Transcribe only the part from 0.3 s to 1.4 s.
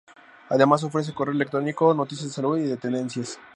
Además ofrece correo